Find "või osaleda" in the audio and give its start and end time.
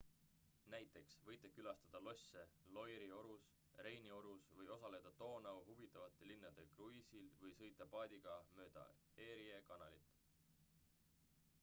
4.59-5.11